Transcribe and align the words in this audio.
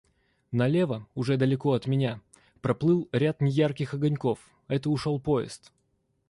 Налево, 0.51 1.07
уже 1.13 1.37
далеко 1.37 1.73
от 1.73 1.85
меня, 1.85 2.21
проплыл 2.61 3.07
ряд 3.11 3.39
неярких 3.39 3.93
огоньков— 3.93 4.39
это 4.67 4.89
ушел 4.89 5.19
поезд. 5.19 5.71